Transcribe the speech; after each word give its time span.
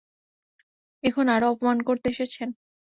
এখন 1.03 1.25
আরও 1.27 1.47
অপমান 1.53 1.77
করতে 1.81 2.07
এসেছেন? 2.09 2.49